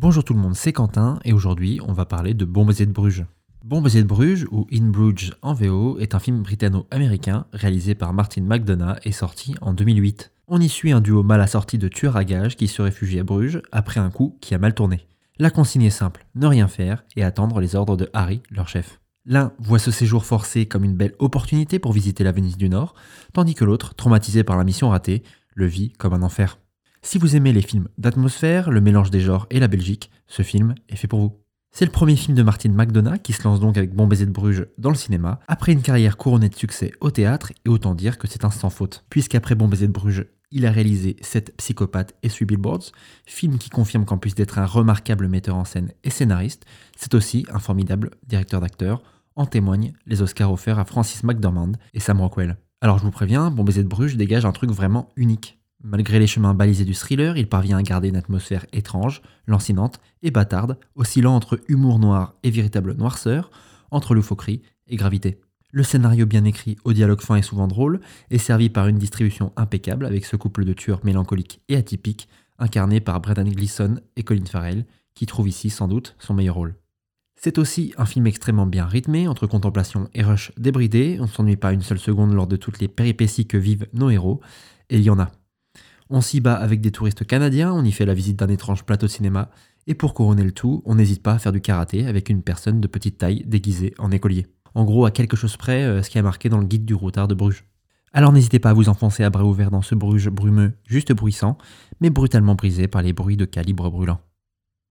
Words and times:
Bonjour 0.00 0.22
tout 0.22 0.32
le 0.32 0.38
monde, 0.38 0.54
c'est 0.54 0.72
Quentin 0.72 1.18
et 1.24 1.32
aujourd'hui 1.32 1.80
on 1.84 1.92
va 1.92 2.04
parler 2.04 2.32
de 2.32 2.44
Bon 2.44 2.64
de 2.64 2.84
Bruges. 2.84 3.26
Bon 3.64 3.82
de 3.82 4.02
Bruges 4.02 4.46
ou 4.52 4.64
In 4.72 4.90
Bruges 4.90 5.32
en 5.42 5.54
VO 5.54 5.98
est 5.98 6.14
un 6.14 6.20
film 6.20 6.44
britanno-américain 6.44 7.46
réalisé 7.52 7.96
par 7.96 8.12
Martin 8.12 8.42
McDonough 8.42 8.94
et 9.02 9.10
sorti 9.10 9.56
en 9.60 9.72
2008. 9.72 10.30
On 10.46 10.60
y 10.60 10.68
suit 10.68 10.92
un 10.92 11.00
duo 11.00 11.24
mal 11.24 11.40
assorti 11.40 11.78
de 11.78 11.88
tueurs 11.88 12.16
à 12.16 12.24
gages 12.24 12.54
qui 12.54 12.68
se 12.68 12.80
réfugient 12.80 13.18
à 13.18 13.24
Bruges 13.24 13.60
après 13.72 13.98
un 13.98 14.10
coup 14.10 14.38
qui 14.40 14.54
a 14.54 14.58
mal 14.58 14.72
tourné. 14.72 15.04
La 15.40 15.50
consigne 15.50 15.82
est 15.82 15.90
simple, 15.90 16.26
ne 16.36 16.46
rien 16.46 16.68
faire 16.68 17.02
et 17.16 17.24
attendre 17.24 17.58
les 17.58 17.74
ordres 17.74 17.96
de 17.96 18.08
Harry, 18.12 18.40
leur 18.52 18.68
chef. 18.68 19.00
L'un 19.26 19.50
voit 19.58 19.80
ce 19.80 19.90
séjour 19.90 20.24
forcé 20.24 20.66
comme 20.66 20.84
une 20.84 20.94
belle 20.94 21.16
opportunité 21.18 21.80
pour 21.80 21.92
visiter 21.92 22.22
la 22.22 22.30
Venise 22.30 22.56
du 22.56 22.68
Nord, 22.68 22.94
tandis 23.32 23.56
que 23.56 23.64
l'autre, 23.64 23.96
traumatisé 23.96 24.44
par 24.44 24.58
la 24.58 24.62
mission 24.62 24.90
ratée, 24.90 25.24
le 25.56 25.66
vit 25.66 25.92
comme 25.94 26.12
un 26.12 26.22
enfer. 26.22 26.56
Si 27.02 27.18
vous 27.18 27.36
aimez 27.36 27.52
les 27.52 27.62
films 27.62 27.88
d'atmosphère, 27.96 28.70
le 28.70 28.80
mélange 28.80 29.10
des 29.10 29.20
genres 29.20 29.46
et 29.50 29.60
la 29.60 29.68
Belgique, 29.68 30.10
ce 30.26 30.42
film 30.42 30.74
est 30.88 30.96
fait 30.96 31.06
pour 31.06 31.20
vous. 31.20 31.40
C'est 31.70 31.84
le 31.84 31.92
premier 31.92 32.16
film 32.16 32.36
de 32.36 32.42
Martin 32.42 32.70
McDonough 32.70 33.22
qui 33.22 33.32
se 33.32 33.44
lance 33.44 33.60
donc 33.60 33.76
avec 33.76 33.94
Bon 33.94 34.06
Baiser 34.06 34.26
de 34.26 34.32
Bruges 34.32 34.66
dans 34.78 34.88
le 34.88 34.96
cinéma, 34.96 35.38
après 35.46 35.72
une 35.72 35.82
carrière 35.82 36.16
couronnée 36.16 36.48
de 36.48 36.54
succès 36.54 36.92
au 37.00 37.10
théâtre, 37.10 37.52
et 37.64 37.68
autant 37.68 37.94
dire 37.94 38.18
que 38.18 38.26
c'est 38.26 38.44
un 38.44 38.50
sans 38.50 38.70
faute, 38.70 39.04
puisqu'après 39.10 39.54
Bon 39.54 39.68
Baiser 39.68 39.86
de 39.86 39.92
Bruges, 39.92 40.26
il 40.50 40.66
a 40.66 40.72
réalisé 40.72 41.16
7 41.20 41.56
Psychopathes 41.58 42.14
et 42.22 42.30
8 42.30 42.46
Billboards, 42.46 42.90
film 43.26 43.58
qui 43.58 43.70
confirme 43.70 44.04
qu'en 44.04 44.18
plus 44.18 44.34
d'être 44.34 44.58
un 44.58 44.66
remarquable 44.66 45.28
metteur 45.28 45.56
en 45.56 45.64
scène 45.64 45.92
et 46.04 46.10
scénariste, 46.10 46.64
c'est 46.96 47.14
aussi 47.14 47.46
un 47.52 47.58
formidable 47.58 48.10
directeur 48.26 48.60
d'acteurs, 48.60 49.02
en 49.36 49.46
témoignent 49.46 49.92
les 50.06 50.20
Oscars 50.20 50.52
offerts 50.52 50.80
à 50.80 50.84
Francis 50.84 51.22
McDormand 51.22 51.72
et 51.94 52.00
Sam 52.00 52.20
Rockwell. 52.20 52.56
Alors 52.80 52.98
je 52.98 53.04
vous 53.04 53.10
préviens, 53.10 53.50
Bon 53.50 53.62
Baiser 53.62 53.82
de 53.82 53.88
Bruges 53.88 54.16
dégage 54.16 54.46
un 54.46 54.52
truc 54.52 54.70
vraiment 54.70 55.10
unique. 55.16 55.57
Malgré 55.82 56.18
les 56.18 56.26
chemins 56.26 56.54
balisés 56.54 56.84
du 56.84 56.94
thriller, 56.94 57.36
il 57.36 57.48
parvient 57.48 57.78
à 57.78 57.82
garder 57.82 58.08
une 58.08 58.16
atmosphère 58.16 58.66
étrange, 58.72 59.22
lancinante 59.46 60.00
et 60.22 60.32
bâtarde, 60.32 60.76
oscillant 60.96 61.36
entre 61.36 61.60
humour 61.68 62.00
noir 62.00 62.34
et 62.42 62.50
véritable 62.50 62.94
noirceur, 62.94 63.50
entre 63.90 64.14
loufoquerie 64.14 64.62
et 64.88 64.96
gravité. 64.96 65.38
Le 65.70 65.84
scénario 65.84 66.26
bien 66.26 66.44
écrit, 66.44 66.78
au 66.84 66.92
dialogue 66.92 67.20
fin 67.20 67.36
et 67.36 67.42
souvent 67.42 67.68
drôle, 67.68 68.00
est 68.30 68.38
servi 68.38 68.70
par 68.70 68.88
une 68.88 68.98
distribution 68.98 69.52
impeccable 69.56 70.06
avec 70.06 70.24
ce 70.24 70.34
couple 70.34 70.64
de 70.64 70.72
tueurs 70.72 71.04
mélancoliques 71.04 71.60
et 71.68 71.76
atypiques, 71.76 72.28
incarné 72.58 73.00
par 73.00 73.20
Brendan 73.20 73.48
Gleeson 73.48 74.00
et 74.16 74.24
Colin 74.24 74.46
Farrell, 74.46 74.84
qui 75.14 75.26
trouve 75.26 75.48
ici 75.48 75.70
sans 75.70 75.86
doute 75.86 76.16
son 76.18 76.34
meilleur 76.34 76.56
rôle. 76.56 76.74
C'est 77.36 77.58
aussi 77.58 77.94
un 77.98 78.06
film 78.06 78.26
extrêmement 78.26 78.66
bien 78.66 78.86
rythmé, 78.86 79.28
entre 79.28 79.46
contemplation 79.46 80.08
et 80.12 80.24
rush 80.24 80.50
débridé, 80.56 81.18
on 81.20 81.24
ne 81.24 81.28
s'ennuie 81.28 81.56
pas 81.56 81.72
une 81.72 81.82
seule 81.82 82.00
seconde 82.00 82.32
lors 82.32 82.48
de 82.48 82.56
toutes 82.56 82.80
les 82.80 82.88
péripéties 82.88 83.46
que 83.46 83.58
vivent 83.58 83.86
nos 83.92 84.10
héros, 84.10 84.40
et 84.90 84.96
il 84.96 85.02
y 85.02 85.10
en 85.10 85.20
a. 85.20 85.30
On 86.10 86.20
s'y 86.22 86.40
bat 86.40 86.54
avec 86.54 86.80
des 86.80 86.90
touristes 86.90 87.26
canadiens, 87.26 87.72
on 87.72 87.84
y 87.84 87.92
fait 87.92 88.06
la 88.06 88.14
visite 88.14 88.38
d'un 88.38 88.48
étrange 88.48 88.84
plateau 88.84 89.06
de 89.06 89.10
cinéma, 89.10 89.50
et 89.86 89.94
pour 89.94 90.14
couronner 90.14 90.42
le 90.42 90.52
tout, 90.52 90.82
on 90.86 90.94
n'hésite 90.94 91.22
pas 91.22 91.32
à 91.32 91.38
faire 91.38 91.52
du 91.52 91.60
karaté 91.60 92.06
avec 92.06 92.30
une 92.30 92.42
personne 92.42 92.80
de 92.80 92.86
petite 92.86 93.18
taille 93.18 93.44
déguisée 93.46 93.94
en 93.98 94.10
écolier. 94.10 94.46
En 94.74 94.84
gros, 94.84 95.04
à 95.04 95.10
quelque 95.10 95.36
chose 95.36 95.56
près, 95.56 95.82
euh, 95.82 96.02
ce 96.02 96.10
qui 96.10 96.18
a 96.18 96.22
marqué 96.22 96.48
dans 96.48 96.58
le 96.58 96.66
guide 96.66 96.84
du 96.84 96.94
routard 96.94 97.28
de 97.28 97.34
Bruges. 97.34 97.64
Alors 98.12 98.32
n'hésitez 98.32 98.58
pas 98.58 98.70
à 98.70 98.74
vous 98.74 98.88
enfoncer 98.88 99.22
à 99.22 99.30
bras 99.30 99.44
ouverts 99.44 99.70
dans 99.70 99.82
ce 99.82 99.94
Bruges 99.94 100.30
brumeux, 100.30 100.72
juste 100.86 101.12
bruissant, 101.12 101.58
mais 102.00 102.10
brutalement 102.10 102.54
brisé 102.54 102.88
par 102.88 103.02
les 103.02 103.12
bruits 103.12 103.36
de 103.36 103.44
calibre 103.44 103.90
brûlant. 103.90 104.20